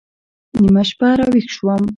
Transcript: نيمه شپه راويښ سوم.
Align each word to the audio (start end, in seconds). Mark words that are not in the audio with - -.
نيمه 0.61 0.83
شپه 0.89 1.09
راويښ 1.19 1.47
سوم. 1.55 1.83